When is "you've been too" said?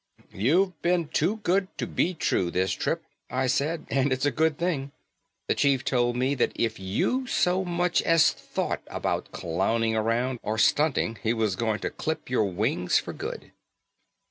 0.33-1.35